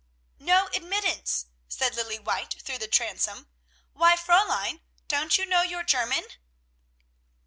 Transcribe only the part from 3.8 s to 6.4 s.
"Why, Fräulein, don't you know your own German?"